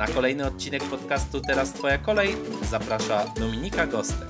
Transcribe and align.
Na 0.00 0.06
kolejny 0.06 0.46
odcinek 0.46 0.84
podcastu 0.84 1.40
Teraz 1.40 1.72
Twoja 1.72 1.98
kolej 1.98 2.36
zaprasza 2.70 3.24
Dominika 3.40 3.86
Gostek. 3.86 4.28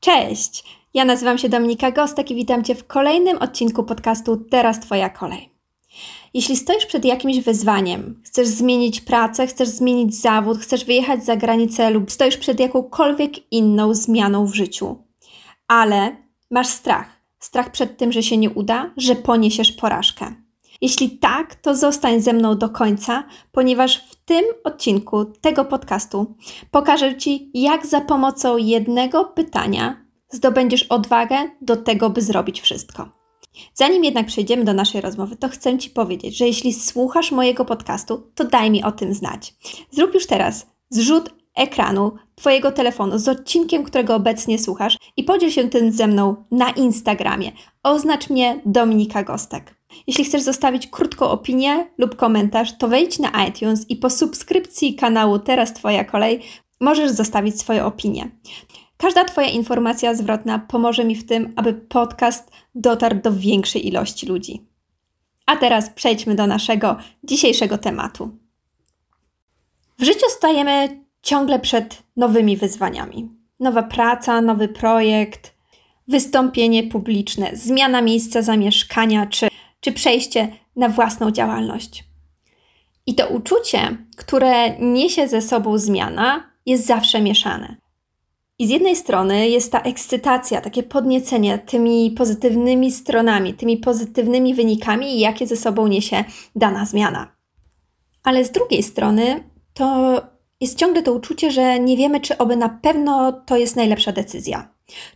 Cześć! 0.00 0.64
Ja 0.94 1.04
nazywam 1.04 1.38
się 1.38 1.48
Dominika 1.48 1.90
Gostek 1.90 2.30
i 2.30 2.34
witam 2.34 2.64
Cię 2.64 2.74
w 2.74 2.86
kolejnym 2.86 3.38
odcinku 3.38 3.84
podcastu 3.84 4.36
Teraz 4.36 4.80
Twoja 4.80 5.08
kolej. 5.10 5.50
Jeśli 6.34 6.56
stoisz 6.56 6.86
przed 6.86 7.04
jakimś 7.04 7.40
wyzwaniem, 7.40 8.22
chcesz 8.24 8.48
zmienić 8.48 9.00
pracę, 9.00 9.46
chcesz 9.46 9.68
zmienić 9.68 10.14
zawód, 10.14 10.58
chcesz 10.58 10.84
wyjechać 10.84 11.24
za 11.24 11.36
granicę 11.36 11.90
lub 11.90 12.10
stoisz 12.10 12.36
przed 12.36 12.60
jakąkolwiek 12.60 13.52
inną 13.52 13.94
zmianą 13.94 14.46
w 14.46 14.54
życiu, 14.54 14.96
ale 15.68 16.16
masz 16.50 16.68
strach, 16.68 17.20
strach 17.38 17.70
przed 17.70 17.96
tym, 17.96 18.12
że 18.12 18.22
się 18.22 18.36
nie 18.36 18.50
uda, 18.50 18.90
że 18.96 19.16
poniesiesz 19.16 19.72
porażkę. 19.72 20.47
Jeśli 20.80 21.18
tak, 21.18 21.54
to 21.54 21.76
zostań 21.76 22.20
ze 22.20 22.32
mną 22.32 22.58
do 22.58 22.68
końca, 22.68 23.24
ponieważ 23.52 23.96
w 24.10 24.16
tym 24.24 24.44
odcinku 24.64 25.24
tego 25.24 25.64
podcastu 25.64 26.34
pokażę 26.70 27.16
Ci, 27.16 27.50
jak 27.54 27.86
za 27.86 28.00
pomocą 28.00 28.56
jednego 28.56 29.24
pytania 29.24 30.04
zdobędziesz 30.30 30.82
odwagę 30.82 31.36
do 31.60 31.76
tego, 31.76 32.10
by 32.10 32.22
zrobić 32.22 32.60
wszystko. 32.60 33.08
Zanim 33.74 34.04
jednak 34.04 34.26
przejdziemy 34.26 34.64
do 34.64 34.74
naszej 34.74 35.00
rozmowy, 35.00 35.36
to 35.36 35.48
chcę 35.48 35.78
Ci 35.78 35.90
powiedzieć, 35.90 36.36
że 36.36 36.46
jeśli 36.46 36.72
słuchasz 36.72 37.32
mojego 37.32 37.64
podcastu, 37.64 38.30
to 38.34 38.44
daj 38.44 38.70
mi 38.70 38.84
o 38.84 38.92
tym 38.92 39.14
znać. 39.14 39.54
Zrób 39.90 40.14
już 40.14 40.26
teraz 40.26 40.66
zrzut 40.90 41.30
ekranu 41.56 42.12
Twojego 42.34 42.72
telefonu 42.72 43.18
z 43.18 43.28
odcinkiem, 43.28 43.84
którego 43.84 44.14
obecnie 44.14 44.58
słuchasz 44.58 44.96
i 45.16 45.24
podziel 45.24 45.50
się 45.50 45.68
tym 45.68 45.92
ze 45.92 46.06
mną 46.06 46.44
na 46.50 46.70
Instagramie. 46.70 47.52
Oznacz 47.82 48.30
mnie 48.30 48.60
Dominika 48.66 49.22
Gostek. 49.22 49.77
Jeśli 50.06 50.24
chcesz 50.24 50.42
zostawić 50.42 50.86
krótką 50.86 51.26
opinię 51.26 51.86
lub 51.98 52.16
komentarz, 52.16 52.78
to 52.78 52.88
wejdź 52.88 53.18
na 53.18 53.46
iTunes 53.46 53.90
i 53.90 53.96
po 53.96 54.10
subskrypcji 54.10 54.94
kanału 54.94 55.38
Teraz 55.38 55.74
Twoja 55.74 56.04
kolej 56.04 56.40
możesz 56.80 57.10
zostawić 57.10 57.60
swoją 57.60 57.86
opinię. 57.86 58.30
Każda 58.96 59.24
Twoja 59.24 59.48
informacja 59.48 60.14
zwrotna 60.14 60.58
pomoże 60.58 61.04
mi 61.04 61.16
w 61.16 61.26
tym, 61.26 61.52
aby 61.56 61.74
podcast 61.74 62.50
dotarł 62.74 63.20
do 63.22 63.32
większej 63.32 63.86
ilości 63.86 64.26
ludzi. 64.26 64.62
A 65.46 65.56
teraz 65.56 65.90
przejdźmy 65.90 66.34
do 66.34 66.46
naszego 66.46 66.96
dzisiejszego 67.24 67.78
tematu. 67.78 68.30
W 69.98 70.04
życiu 70.04 70.26
stajemy 70.28 71.04
ciągle 71.22 71.58
przed 71.58 72.02
nowymi 72.16 72.56
wyzwaniami. 72.56 73.28
Nowa 73.60 73.82
praca, 73.82 74.40
nowy 74.40 74.68
projekt, 74.68 75.54
wystąpienie 76.08 76.82
publiczne, 76.82 77.50
zmiana 77.52 78.02
miejsca 78.02 78.42
zamieszkania 78.42 79.26
czy, 79.26 79.48
czy 79.80 79.92
przejście 79.92 80.48
na 80.76 80.88
własną 80.88 81.30
działalność. 81.30 82.04
I 83.06 83.14
to 83.14 83.28
uczucie, 83.28 83.96
które 84.16 84.78
niesie 84.78 85.28
ze 85.28 85.42
sobą 85.42 85.78
zmiana, 85.78 86.50
jest 86.66 86.86
zawsze 86.86 87.20
mieszane. 87.20 87.76
I 88.58 88.66
z 88.66 88.70
jednej 88.70 88.96
strony 88.96 89.48
jest 89.48 89.72
ta 89.72 89.80
ekscytacja, 89.80 90.60
takie 90.60 90.82
podniecenie 90.82 91.58
tymi 91.58 92.10
pozytywnymi 92.10 92.92
stronami, 92.92 93.54
tymi 93.54 93.76
pozytywnymi 93.76 94.54
wynikami, 94.54 95.20
jakie 95.20 95.46
ze 95.46 95.56
sobą 95.56 95.86
niesie 95.86 96.24
dana 96.56 96.84
zmiana. 96.84 97.36
Ale 98.24 98.44
z 98.44 98.50
drugiej 98.50 98.82
strony 98.82 99.44
to 99.74 100.20
jest 100.60 100.78
ciągle 100.78 101.02
to 101.02 101.12
uczucie, 101.12 101.50
że 101.50 101.80
nie 101.80 101.96
wiemy, 101.96 102.20
czy 102.20 102.38
oby 102.38 102.56
na 102.56 102.68
pewno 102.68 103.32
to 103.32 103.56
jest 103.56 103.76
najlepsza 103.76 104.12
decyzja. 104.12 104.68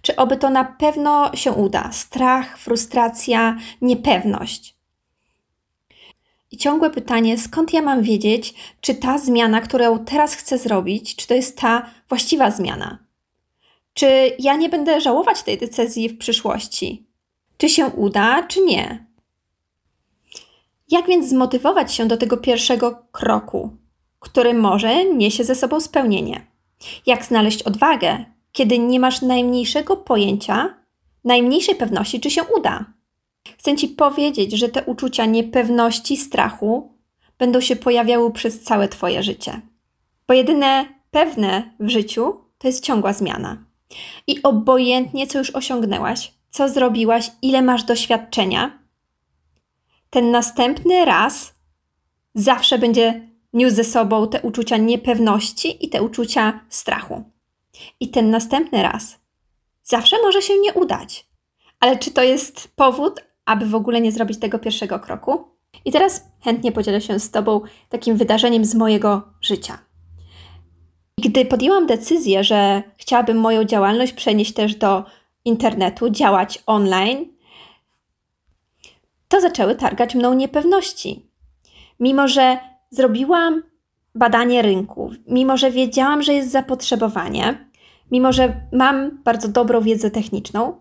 Czy 0.02 0.16
oby 0.16 0.36
to 0.36 0.50
na 0.50 0.64
pewno 0.64 1.36
się 1.36 1.52
uda? 1.52 1.92
Strach, 1.92 2.58
frustracja, 2.58 3.56
niepewność. 3.80 4.76
I 6.50 6.56
ciągłe 6.56 6.90
pytanie, 6.90 7.38
skąd 7.38 7.72
ja 7.72 7.82
mam 7.82 8.02
wiedzieć, 8.02 8.54
czy 8.80 8.94
ta 8.94 9.18
zmiana, 9.18 9.60
którą 9.60 10.04
teraz 10.04 10.34
chcę 10.34 10.58
zrobić, 10.58 11.16
czy 11.16 11.26
to 11.26 11.34
jest 11.34 11.58
ta 11.58 11.90
właściwa 12.08 12.50
zmiana? 12.50 12.98
Czy 13.94 14.36
ja 14.38 14.56
nie 14.56 14.68
będę 14.68 15.00
żałować 15.00 15.42
tej 15.42 15.58
decyzji 15.58 16.08
w 16.08 16.18
przyszłości? 16.18 17.06
Czy 17.56 17.68
się 17.68 17.86
uda, 17.86 18.42
czy 18.42 18.60
nie? 18.60 19.06
Jak 20.90 21.06
więc 21.06 21.28
zmotywować 21.28 21.94
się 21.94 22.06
do 22.06 22.16
tego 22.16 22.36
pierwszego 22.36 23.06
kroku, 23.12 23.76
który 24.20 24.54
może 24.54 25.04
niesie 25.04 25.44
ze 25.44 25.54
sobą 25.54 25.80
spełnienie? 25.80 26.46
Jak 27.06 27.24
znaleźć 27.24 27.62
odwagę, 27.62 28.24
kiedy 28.52 28.78
nie 28.78 29.00
masz 29.00 29.22
najmniejszego 29.22 29.96
pojęcia, 29.96 30.74
najmniejszej 31.24 31.74
pewności, 31.74 32.20
czy 32.20 32.30
się 32.30 32.42
uda? 32.58 32.84
Chcę 33.58 33.76
Ci 33.76 33.88
powiedzieć, 33.88 34.52
że 34.52 34.68
te 34.68 34.84
uczucia 34.84 35.26
niepewności, 35.26 36.16
strachu 36.16 36.92
będą 37.38 37.60
się 37.60 37.76
pojawiały 37.76 38.32
przez 38.32 38.62
całe 38.62 38.88
Twoje 38.88 39.22
życie. 39.22 39.60
Bo 40.28 40.34
jedyne 40.34 40.86
pewne 41.10 41.70
w 41.80 41.88
życiu 41.88 42.40
to 42.58 42.68
jest 42.68 42.84
ciągła 42.84 43.12
zmiana. 43.12 43.64
I 44.26 44.42
obojętnie, 44.42 45.26
co 45.26 45.38
już 45.38 45.50
osiągnęłaś, 45.50 46.32
co 46.50 46.68
zrobiłaś, 46.68 47.30
ile 47.42 47.62
masz 47.62 47.84
doświadczenia, 47.84 48.78
ten 50.10 50.30
następny 50.30 51.04
raz 51.04 51.54
zawsze 52.34 52.78
będzie 52.78 53.28
niósł 53.52 53.76
ze 53.76 53.84
sobą 53.84 54.28
te 54.28 54.40
uczucia 54.40 54.76
niepewności 54.76 55.86
i 55.86 55.88
te 55.88 56.02
uczucia 56.02 56.60
strachu. 56.68 57.31
I 58.00 58.08
ten 58.08 58.30
następny 58.30 58.82
raz 58.82 59.18
zawsze 59.82 60.16
może 60.22 60.42
się 60.42 60.58
nie 60.58 60.72
udać. 60.72 61.26
Ale 61.80 61.98
czy 61.98 62.10
to 62.10 62.22
jest 62.22 62.68
powód, 62.76 63.20
aby 63.44 63.66
w 63.66 63.74
ogóle 63.74 64.00
nie 64.00 64.12
zrobić 64.12 64.40
tego 64.40 64.58
pierwszego 64.58 65.00
kroku? 65.00 65.44
I 65.84 65.92
teraz 65.92 66.24
chętnie 66.40 66.72
podzielę 66.72 67.00
się 67.00 67.20
z 67.20 67.30
Tobą 67.30 67.60
takim 67.88 68.16
wydarzeniem 68.16 68.64
z 68.64 68.74
mojego 68.74 69.22
życia. 69.40 69.78
Gdy 71.20 71.44
podjęłam 71.44 71.86
decyzję, 71.86 72.44
że 72.44 72.82
chciałabym 72.96 73.40
moją 73.40 73.64
działalność 73.64 74.12
przenieść 74.12 74.54
też 74.54 74.74
do 74.74 75.04
internetu, 75.44 76.10
działać 76.10 76.62
online, 76.66 77.26
to 79.28 79.40
zaczęły 79.40 79.74
targać 79.74 80.14
mną 80.14 80.34
niepewności. 80.34 81.26
Mimo, 82.00 82.28
że 82.28 82.58
zrobiłam 82.90 83.62
badanie 84.14 84.62
rynku, 84.62 85.10
mimo, 85.26 85.56
że 85.56 85.70
wiedziałam, 85.70 86.22
że 86.22 86.34
jest 86.34 86.50
zapotrzebowanie, 86.50 87.70
mimo, 88.10 88.32
że 88.32 88.60
mam 88.72 89.22
bardzo 89.24 89.48
dobrą 89.48 89.80
wiedzę 89.80 90.10
techniczną, 90.10 90.78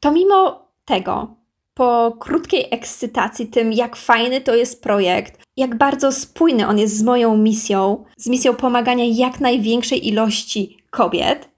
to 0.00 0.12
mimo 0.12 0.68
tego, 0.84 1.36
po 1.74 2.16
krótkiej 2.20 2.66
ekscytacji 2.70 3.46
tym, 3.46 3.72
jak 3.72 3.96
fajny 3.96 4.40
to 4.40 4.54
jest 4.54 4.82
projekt, 4.82 5.40
jak 5.56 5.78
bardzo 5.78 6.12
spójny 6.12 6.66
on 6.68 6.78
jest 6.78 6.96
z 6.96 7.02
moją 7.02 7.36
misją, 7.36 8.04
z 8.16 8.26
misją 8.26 8.54
pomagania 8.54 9.04
jak 9.04 9.40
największej 9.40 10.08
ilości 10.08 10.78
kobiet, 10.90 11.48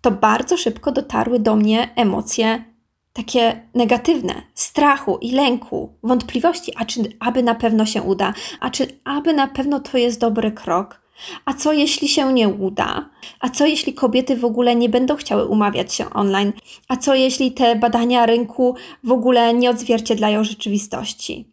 to 0.00 0.10
bardzo 0.10 0.56
szybko 0.56 0.92
dotarły 0.92 1.38
do 1.38 1.56
mnie 1.56 1.88
emocje 1.96 2.64
takie 3.16 3.60
negatywne, 3.74 4.42
strachu 4.54 5.18
i 5.20 5.32
lęku, 5.32 5.92
wątpliwości, 6.02 6.72
a 6.76 6.84
czy 6.84 7.00
aby 7.20 7.42
na 7.42 7.54
pewno 7.54 7.86
się 7.86 8.02
uda, 8.02 8.34
a 8.60 8.70
czy 8.70 8.86
aby 9.04 9.32
na 9.32 9.46
pewno 9.46 9.80
to 9.80 9.98
jest 9.98 10.20
dobry 10.20 10.52
krok, 10.52 11.06
a 11.44 11.54
co 11.54 11.72
jeśli 11.72 12.08
się 12.08 12.32
nie 12.32 12.48
uda? 12.48 13.08
A 13.40 13.48
co 13.48 13.66
jeśli 13.66 13.94
kobiety 13.94 14.36
w 14.36 14.44
ogóle 14.44 14.76
nie 14.76 14.88
będą 14.88 15.16
chciały 15.16 15.46
umawiać 15.46 15.94
się 15.94 16.10
online? 16.10 16.52
A 16.88 16.96
co 16.96 17.14
jeśli 17.14 17.52
te 17.52 17.76
badania 17.76 18.26
rynku 18.26 18.76
w 19.04 19.12
ogóle 19.12 19.54
nie 19.54 19.70
odzwierciedlają 19.70 20.44
rzeczywistości? 20.44 21.52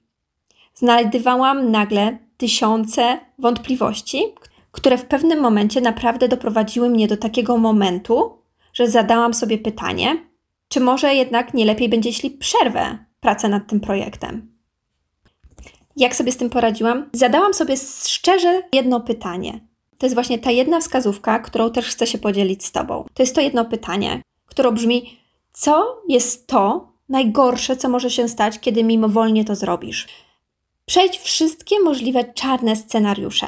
Znajdywałam 0.74 1.71
nagle 1.71 2.18
tysiące 2.38 3.19
wątpliwości, 3.39 4.24
które 4.71 4.98
w 4.98 5.06
pewnym 5.06 5.39
momencie 5.39 5.81
naprawdę 5.81 6.27
doprowadziły 6.27 6.89
mnie 6.89 7.07
do 7.07 7.18
takiego 7.18 7.57
momentu, 7.57 8.38
że 8.74 8.88
zadałam 8.88 9.33
sobie 9.33 9.57
pytanie, 9.57 10.32
czy 10.74 10.80
może 10.80 11.16
jednak 11.16 11.54
nie 11.54 11.66
lepiej 11.66 11.90
będzie, 11.90 12.10
jeśli 12.10 12.31
przerwę 12.31 13.06
pracę 13.20 13.50
nad 13.50 13.68
tym 13.68 13.80
projektem. 13.80 14.58
Jak 15.96 16.16
sobie 16.16 16.31
z 16.31 16.38
tym 16.38 16.50
poradziłam? 16.50 17.10
Zadałam 17.14 17.54
sobie 17.54 17.75
szczerze 18.06 18.62
jedno 18.74 19.00
pytanie. 19.00 19.68
To 19.98 20.06
jest 20.06 20.14
właśnie 20.14 20.40
ta 20.40 20.52
jedna 20.52 20.80
wskazówka, 20.80 21.40
którą 21.40 21.72
też 21.72 21.86
chcę 21.86 22.08
się 22.08 22.18
podzielić 22.18 22.66
z 22.66 22.72
Tobą. 22.72 23.06
To 23.14 23.24
jest 23.24 23.36
to 23.36 23.42
jedno 23.42 23.66
pytanie, 23.66 24.22
które 24.46 24.72
brzmi: 24.72 25.20
co 25.52 26.02
jest 26.08 26.48
to 26.48 26.94
najgorsze, 27.10 27.78
co 27.78 27.90
może 27.90 28.10
się 28.10 28.30
stać, 28.30 28.60
kiedy 28.60 28.84
mimowolnie 28.84 29.46
to 29.46 29.56
zrobisz? 29.56 30.08
Przejdź 30.86 31.19
wszystkie 31.19 31.80
możliwe 31.80 32.34
czarne 32.34 32.76
scenariusze. 32.76 33.48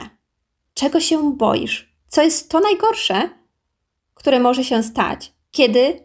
czego 0.74 1.00
się 1.00 1.34
boisz, 1.34 1.96
co 2.08 2.22
jest 2.22 2.50
to 2.50 2.60
najgorsze, 2.60 3.30
które 4.14 4.40
może 4.40 4.64
się 4.64 4.84
stać, 4.84 5.34
kiedy 5.52 6.05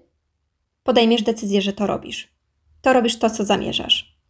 podejmiesz 0.83 1.23
decyzję, 1.23 1.63
że 1.63 1.73
to 1.73 1.87
robisz. 1.87 2.29
To 2.83 2.93
robisz 2.93 3.19
to, 3.19 3.31
co 3.31 3.45
zamierzasz. 3.45 4.21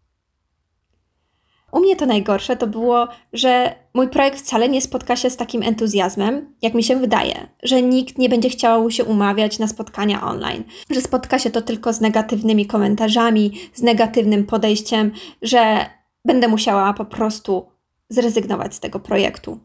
U 1.73 1.81
mnie 1.81 1.97
to 1.97 2.07
najgorsze 2.07 2.57
to 2.57 2.67
było, 2.67 3.09
że 3.33 3.75
mój 3.95 4.09
projekt 4.09 4.39
wcale 4.39 4.69
nie 4.69 4.83
spotka 4.83 5.17
się 5.17 5.31
z 5.31 5.37
takim 5.37 5.63
entuzjazmem, 5.63 6.55
jak 6.63 6.75
mi 6.75 6.83
się 6.83 6.97
wydaje, 6.97 7.49
że 7.63 7.83
nikt 7.83 8.19
nie 8.19 8.29
będzie 8.29 8.49
chciał 8.49 8.91
się 8.91 9.05
umawiać 9.05 9.59
na 9.59 9.69
spotkania 9.69 10.23
online, 10.23 10.65
że 10.91 11.01
spotka 11.01 11.39
się 11.39 11.51
to 11.51 11.63
tylko 11.63 11.93
z 11.93 12.01
negatywnymi 12.01 12.67
komentarzami, 12.67 13.53
z 13.75 13.83
negatywnym 13.83 14.47
podejściem, 14.47 15.13
że 15.43 15.87
będę 16.25 16.49
musiała 16.49 16.93
po 16.93 17.05
prostu 17.05 17.67
zrezygnować 18.09 18.75
z 18.75 18.81
tego 18.81 19.01
projektu. 19.01 19.61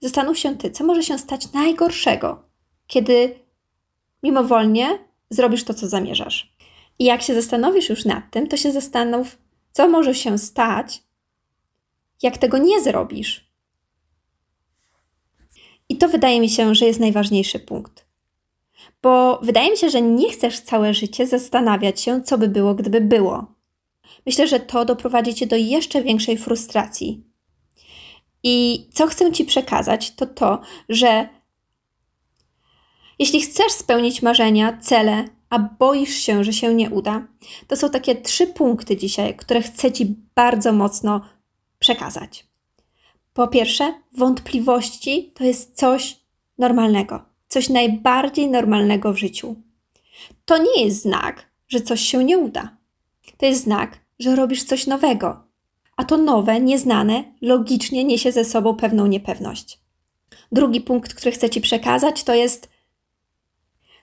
Zastanów 0.00 0.38
się 0.38 0.56
ty, 0.56 0.70
co 0.70 0.84
może 0.84 1.02
się 1.02 1.18
stać 1.18 1.52
najgorszego, 1.52 2.42
kiedy 2.86 3.34
mimowolnie 4.22 4.98
zrobisz 5.34 5.64
to, 5.64 5.74
co 5.74 5.88
zamierzasz. 5.88 6.54
I 6.98 7.04
jak 7.04 7.22
się 7.22 7.34
zastanowisz 7.34 7.88
już 7.88 8.04
nad 8.04 8.30
tym, 8.30 8.46
to 8.46 8.56
się 8.56 8.72
zastanów, 8.72 9.38
co 9.72 9.88
może 9.88 10.14
się 10.14 10.38
stać, 10.38 11.02
jak 12.22 12.38
tego 12.38 12.58
nie 12.58 12.80
zrobisz. 12.80 13.50
I 15.88 15.96
to 15.96 16.08
wydaje 16.08 16.40
mi 16.40 16.50
się, 16.50 16.74
że 16.74 16.86
jest 16.86 17.00
najważniejszy 17.00 17.58
punkt. 17.58 18.06
Bo 19.02 19.38
wydaje 19.42 19.70
mi 19.70 19.76
się, 19.76 19.90
że 19.90 20.02
nie 20.02 20.30
chcesz 20.30 20.60
całe 20.60 20.94
życie 20.94 21.26
zastanawiać 21.26 22.00
się, 22.00 22.22
co 22.22 22.38
by 22.38 22.48
było, 22.48 22.74
gdyby 22.74 23.00
było. 23.00 23.54
Myślę, 24.26 24.48
że 24.48 24.60
to 24.60 24.84
doprowadzi 24.84 25.34
cię 25.34 25.46
do 25.46 25.56
jeszcze 25.56 26.02
większej 26.02 26.38
frustracji. 26.38 27.24
I 28.42 28.86
co 28.92 29.06
chcę 29.06 29.32
ci 29.32 29.44
przekazać, 29.44 30.14
to 30.14 30.26
to, 30.26 30.60
że 30.88 31.28
jeśli 33.18 33.40
chcesz 33.40 33.72
spełnić 33.72 34.22
marzenia, 34.22 34.78
cele, 34.80 35.24
a 35.50 35.58
boisz 35.58 36.14
się, 36.14 36.44
że 36.44 36.52
się 36.52 36.74
nie 36.74 36.90
uda, 36.90 37.26
to 37.68 37.76
są 37.76 37.90
takie 37.90 38.14
trzy 38.14 38.46
punkty 38.46 38.96
dzisiaj, 38.96 39.36
które 39.36 39.62
chcę 39.62 39.92
ci 39.92 40.16
bardzo 40.34 40.72
mocno 40.72 41.20
przekazać. 41.78 42.46
Po 43.34 43.48
pierwsze, 43.48 43.94
wątpliwości 44.12 45.32
to 45.34 45.44
jest 45.44 45.76
coś 45.76 46.16
normalnego, 46.58 47.22
coś 47.48 47.68
najbardziej 47.68 48.50
normalnego 48.50 49.12
w 49.12 49.18
życiu. 49.18 49.56
To 50.44 50.58
nie 50.58 50.84
jest 50.84 51.02
znak, 51.02 51.50
że 51.68 51.80
coś 51.80 52.00
się 52.00 52.24
nie 52.24 52.38
uda. 52.38 52.76
To 53.36 53.46
jest 53.46 53.62
znak, 53.62 53.98
że 54.18 54.36
robisz 54.36 54.64
coś 54.64 54.86
nowego, 54.86 55.44
a 55.96 56.04
to 56.04 56.16
nowe, 56.16 56.60
nieznane, 56.60 57.24
logicznie 57.40 58.04
niesie 58.04 58.32
ze 58.32 58.44
sobą 58.44 58.74
pewną 58.76 59.06
niepewność. 59.06 59.80
Drugi 60.52 60.80
punkt, 60.80 61.14
który 61.14 61.32
chcę 61.32 61.50
Ci 61.50 61.60
przekazać, 61.60 62.24
to 62.24 62.34
jest 62.34 62.73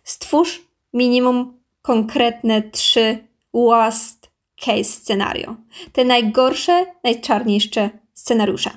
stwórz 0.03 0.62
minimum 0.94 1.59
konkretne 1.81 2.62
trzy 2.62 3.27
worst 3.53 4.30
case 4.65 4.83
scenario. 4.83 5.56
Te 5.94 6.06
najgorsze, 6.06 6.86
najczarniejsze 7.03 7.89
scenariusze. 8.13 8.69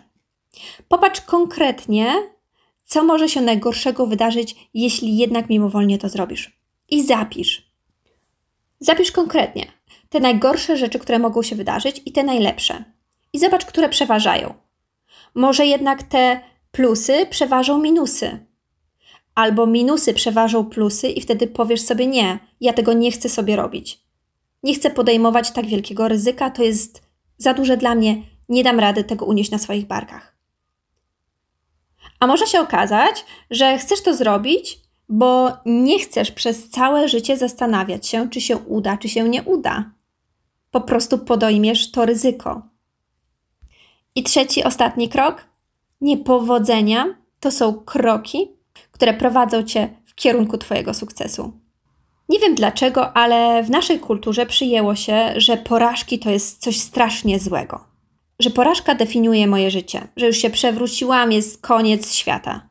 Popatrz 0.88 1.20
konkretnie, 1.20 2.14
co 2.84 3.04
może 3.04 3.28
się 3.28 3.40
najgorszego 3.40 4.06
wydarzyć, 4.06 4.68
jeśli 4.74 5.16
jednak 5.16 5.48
mimowolnie 5.48 5.98
to 5.98 6.08
zrobisz. 6.08 6.58
I 6.88 7.06
zapisz. 7.06 7.70
Zapisz 8.80 9.12
konkretnie 9.12 9.66
te 10.14 10.20
najgorsze 10.20 10.76
rzeczy, 10.76 10.98
które 10.98 11.18
mogą 11.18 11.42
się 11.42 11.56
wydarzyć 11.56 12.02
i 12.06 12.12
te 12.12 12.22
najlepsze. 12.22 12.84
I 13.32 13.38
zobacz, 13.38 13.64
które 13.64 13.88
przeważają. 13.88 14.54
Może 15.34 15.66
jednak 15.66 16.02
te 16.02 16.40
plusy 16.72 17.26
przeważą 17.30 17.78
minusy. 17.78 18.46
Albo 19.34 19.66
minusy 19.66 20.14
przeważą 20.14 20.64
plusy, 20.64 21.08
i 21.08 21.20
wtedy 21.20 21.46
powiesz 21.46 21.82
sobie: 21.82 22.06
Nie, 22.06 22.38
ja 22.60 22.72
tego 22.72 22.92
nie 22.92 23.12
chcę 23.12 23.28
sobie 23.28 23.56
robić. 23.56 24.04
Nie 24.62 24.74
chcę 24.74 24.90
podejmować 24.90 25.50
tak 25.50 25.66
wielkiego 25.66 26.08
ryzyka, 26.08 26.50
to 26.50 26.62
jest 26.62 27.02
za 27.38 27.54
duże 27.54 27.76
dla 27.76 27.94
mnie, 27.94 28.22
nie 28.48 28.64
dam 28.64 28.80
rady 28.80 29.04
tego 29.04 29.24
unieść 29.24 29.50
na 29.50 29.58
swoich 29.58 29.86
barkach. 29.86 30.36
A 32.20 32.26
może 32.26 32.46
się 32.46 32.60
okazać, 32.60 33.24
że 33.50 33.78
chcesz 33.78 34.02
to 34.02 34.14
zrobić, 34.14 34.78
bo 35.08 35.52
nie 35.66 35.98
chcesz 35.98 36.30
przez 36.30 36.70
całe 36.70 37.08
życie 37.08 37.36
zastanawiać 37.36 38.06
się, 38.06 38.30
czy 38.30 38.40
się 38.40 38.56
uda, 38.56 38.96
czy 38.96 39.08
się 39.08 39.28
nie 39.28 39.42
uda. 39.42 39.90
Po 40.70 40.80
prostu 40.80 41.18
podejmiesz 41.18 41.90
to 41.90 42.06
ryzyko. 42.06 42.62
I 44.14 44.22
trzeci, 44.22 44.64
ostatni 44.64 45.08
krok. 45.08 45.44
Niepowodzenia 46.00 47.14
to 47.40 47.50
są 47.50 47.74
kroki, 47.74 48.52
które 48.92 49.14
prowadzą 49.14 49.62
cię 49.62 49.88
w 50.06 50.14
kierunku 50.14 50.58
Twojego 50.58 50.94
sukcesu. 50.94 51.52
Nie 52.28 52.38
wiem 52.38 52.54
dlaczego, 52.54 53.16
ale 53.16 53.62
w 53.62 53.70
naszej 53.70 54.00
kulturze 54.00 54.46
przyjęło 54.46 54.94
się, 54.94 55.34
że 55.36 55.56
porażki 55.56 56.18
to 56.18 56.30
jest 56.30 56.60
coś 56.60 56.80
strasznie 56.80 57.38
złego. 57.38 57.84
Że 58.40 58.50
porażka 58.50 58.94
definiuje 58.94 59.46
moje 59.46 59.70
życie, 59.70 60.08
że 60.16 60.26
już 60.26 60.36
się 60.36 60.50
przewróciłam, 60.50 61.32
jest 61.32 61.62
koniec 61.62 62.14
świata. 62.14 62.68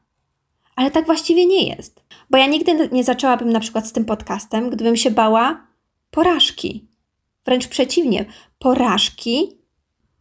Ale 0.75 0.91
tak 0.91 1.05
właściwie 1.05 1.45
nie 1.45 1.67
jest. 1.67 2.03
Bo 2.29 2.37
ja 2.37 2.47
nigdy 2.47 2.89
nie 2.91 3.03
zaczęłabym 3.03 3.49
na 3.49 3.59
przykład 3.59 3.87
z 3.87 3.91
tym 3.91 4.05
podcastem, 4.05 4.69
gdybym 4.69 4.97
się 4.97 5.11
bała 5.11 5.67
porażki. 6.11 6.87
Wręcz 7.45 7.67
przeciwnie, 7.67 8.25
porażki, 8.59 9.57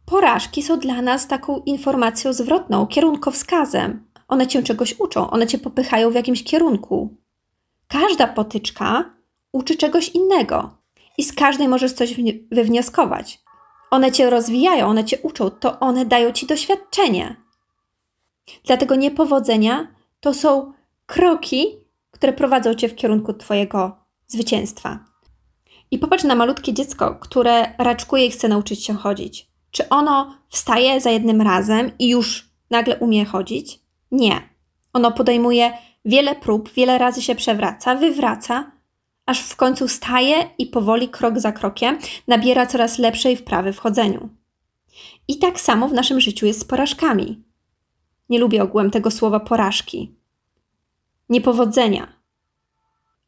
porażki 0.05 0.63
są 0.63 0.79
dla 0.79 1.01
nas 1.01 1.27
taką 1.27 1.59
informacją 1.59 2.33
zwrotną, 2.33 2.87
kierunkowskazem. 2.87 4.07
One 4.33 4.47
cię 4.47 4.63
czegoś 4.63 4.99
uczą, 4.99 5.29
one 5.29 5.47
cię 5.47 5.57
popychają 5.57 6.11
w 6.11 6.15
jakimś 6.15 6.43
kierunku. 6.43 7.17
Każda 7.87 8.27
potyczka 8.27 9.13
uczy 9.51 9.75
czegoś 9.75 10.09
innego 10.09 10.77
i 11.17 11.23
z 11.23 11.33
każdej 11.33 11.67
możesz 11.67 11.93
coś 11.93 12.15
wywnioskować. 12.51 13.41
One 13.91 14.11
cię 14.11 14.29
rozwijają, 14.29 14.87
one 14.87 15.05
cię 15.05 15.17
uczą, 15.23 15.49
to 15.49 15.79
one 15.79 16.05
dają 16.05 16.31
ci 16.31 16.45
doświadczenie. 16.45 17.35
Dlatego 18.65 18.95
niepowodzenia 18.95 19.87
to 20.19 20.33
są 20.33 20.73
kroki, 21.05 21.65
które 22.11 22.33
prowadzą 22.33 22.73
cię 22.73 22.89
w 22.89 22.95
kierunku 22.95 23.33
twojego 23.33 23.97
zwycięstwa. 24.27 24.99
I 25.91 25.99
popatrz 25.99 26.23
na 26.23 26.35
malutkie 26.35 26.73
dziecko, 26.73 27.15
które 27.15 27.73
raczkuje 27.77 28.25
i 28.25 28.31
chce 28.31 28.47
nauczyć 28.47 28.85
się 28.85 28.93
chodzić. 28.93 29.47
Czy 29.71 29.89
ono 29.89 30.37
wstaje 30.49 31.01
za 31.01 31.09
jednym 31.09 31.41
razem 31.41 31.91
i 31.99 32.09
już 32.09 32.49
nagle 32.69 32.97
umie 32.97 33.25
chodzić? 33.25 33.82
Nie. 34.13 34.49
Ono 34.93 35.11
podejmuje 35.11 35.73
wiele 36.05 36.35
prób, 36.35 36.69
wiele 36.73 36.97
razy 36.97 37.21
się 37.21 37.35
przewraca, 37.35 37.95
wywraca, 37.95 38.71
aż 39.25 39.39
w 39.39 39.55
końcu 39.55 39.87
staje 39.87 40.49
i 40.57 40.65
powoli, 40.65 41.09
krok 41.09 41.39
za 41.39 41.51
krokiem, 41.51 41.97
nabiera 42.27 42.65
coraz 42.65 42.99
lepszej 42.99 43.37
wprawy 43.37 43.73
w 43.73 43.79
chodzeniu. 43.79 44.29
I 45.27 45.39
tak 45.39 45.59
samo 45.59 45.87
w 45.87 45.93
naszym 45.93 46.19
życiu 46.19 46.45
jest 46.45 46.59
z 46.59 46.63
porażkami. 46.63 47.43
Nie 48.29 48.39
lubię 48.39 48.63
ogółem 48.63 48.91
tego 48.91 49.11
słowa 49.11 49.39
porażki. 49.39 50.15
Niepowodzenia. 51.29 52.07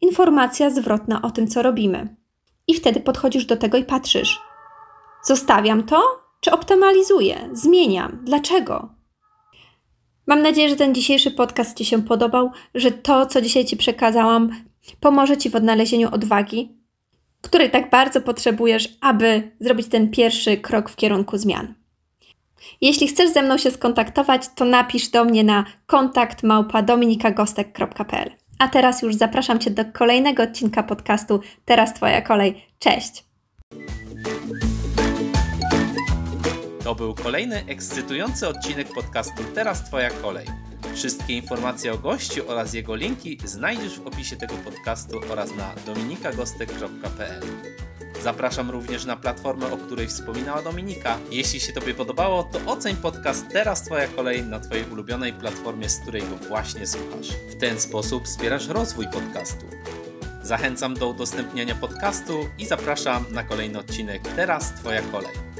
Informacja 0.01 0.69
zwrotna 0.69 1.21
o 1.21 1.31
tym, 1.31 1.47
co 1.47 1.61
robimy. 1.61 2.15
I 2.67 2.73
wtedy 2.73 2.99
podchodzisz 2.99 3.45
do 3.45 3.57
tego 3.57 3.77
i 3.77 3.83
patrzysz. 3.83 4.41
Zostawiam 5.23 5.83
to, 5.83 6.01
czy 6.41 6.51
optymalizuję? 6.51 7.49
Zmieniam. 7.53 8.19
Dlaczego? 8.23 8.95
Mam 10.27 10.41
nadzieję, 10.41 10.69
że 10.69 10.75
ten 10.75 10.95
dzisiejszy 10.95 11.31
podcast 11.31 11.77
Ci 11.77 11.85
się 11.85 12.03
podobał, 12.03 12.51
że 12.75 12.91
to, 12.91 13.25
co 13.25 13.41
dzisiaj 13.41 13.65
Ci 13.65 13.77
przekazałam, 13.77 14.49
pomoże 14.99 15.37
Ci 15.37 15.49
w 15.49 15.55
odnalezieniu 15.55 16.09
odwagi, 16.11 16.71
której 17.41 17.71
tak 17.71 17.89
bardzo 17.89 18.21
potrzebujesz, 18.21 18.97
aby 19.01 19.51
zrobić 19.59 19.87
ten 19.87 20.11
pierwszy 20.11 20.57
krok 20.57 20.89
w 20.89 20.95
kierunku 20.95 21.37
zmian. 21.37 21.73
Jeśli 22.81 23.07
chcesz 23.07 23.29
ze 23.29 23.41
mną 23.41 23.57
się 23.57 23.71
skontaktować, 23.71 24.41
to 24.55 24.65
napisz 24.65 25.07
do 25.07 25.25
mnie 25.25 25.43
na 25.43 25.65
kontakt 25.85 26.43
małpa.dominikagostek.pl. 26.43 28.31
A 28.59 28.67
teraz 28.67 29.01
już 29.01 29.15
zapraszam 29.15 29.59
Cię 29.59 29.71
do 29.71 29.85
kolejnego 29.93 30.43
odcinka 30.43 30.83
podcastu 30.83 31.39
Teraz 31.65 31.93
Twoja 31.93 32.21
kolej. 32.21 32.65
Cześć! 32.79 33.23
To 36.85 36.95
był 36.95 37.15
kolejny 37.15 37.65
ekscytujący 37.67 38.47
odcinek 38.47 38.93
podcastu 38.93 39.43
Teraz 39.55 39.83
Twoja 39.83 40.09
kolej. 40.09 40.45
Wszystkie 40.95 41.33
informacje 41.33 41.93
o 41.93 41.97
gościu 41.97 42.43
oraz 42.47 42.73
jego 42.73 42.95
linki 42.95 43.37
znajdziesz 43.45 43.99
w 43.99 44.07
opisie 44.07 44.35
tego 44.35 44.53
podcastu 44.53 45.21
oraz 45.31 45.55
na 45.55 45.73
dominikagostek.pl. 45.85 47.41
Zapraszam 48.23 48.69
również 48.69 49.05
na 49.05 49.15
platformę, 49.15 49.71
o 49.71 49.77
której 49.77 50.07
wspominała 50.07 50.61
Dominika. 50.61 51.17
Jeśli 51.31 51.59
się 51.59 51.73
Tobie 51.73 51.93
podobało, 51.93 52.43
to 52.43 52.71
oceń 52.71 52.95
podcast 52.95 53.45
Teraz 53.49 53.83
Twoja 53.83 54.07
kolej 54.07 54.43
na 54.43 54.59
Twojej 54.59 54.85
ulubionej 54.91 55.33
platformie, 55.33 55.89
z 55.89 55.99
której 55.99 56.21
go 56.21 56.35
właśnie 56.47 56.87
słuchasz. 56.87 57.27
W 57.49 57.59
ten 57.59 57.79
sposób 57.79 58.25
wspierasz 58.25 58.67
rozwój 58.67 59.07
podcastu. 59.07 59.65
Zachęcam 60.43 60.93
do 60.93 61.07
udostępniania 61.07 61.75
podcastu 61.75 62.49
i 62.57 62.65
zapraszam 62.65 63.25
na 63.31 63.43
kolejny 63.43 63.79
odcinek 63.79 64.21
Teraz 64.35 64.73
Twoja 64.73 65.01
kolej. 65.01 65.54